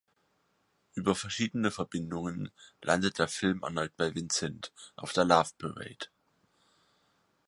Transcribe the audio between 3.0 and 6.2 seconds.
der Film erneut bei Vincent auf der Loveparade.